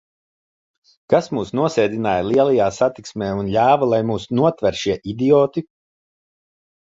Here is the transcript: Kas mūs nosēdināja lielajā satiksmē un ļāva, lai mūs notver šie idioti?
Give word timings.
Kas 1.13 1.27
mūs 1.37 1.51
nosēdināja 1.59 2.23
lielajā 2.29 2.69
satiksmē 2.79 3.29
un 3.41 3.51
ļāva, 3.57 3.89
lai 3.93 3.99
mūs 4.13 4.25
notver 4.39 4.79
šie 4.85 4.95
idioti? 5.13 5.65